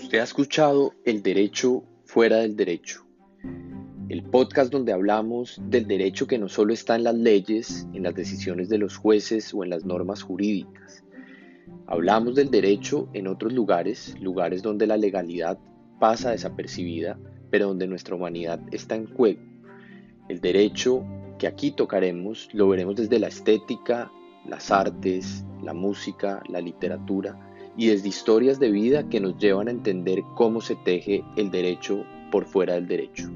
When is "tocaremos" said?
21.72-22.48